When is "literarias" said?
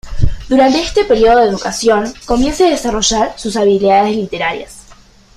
4.15-4.79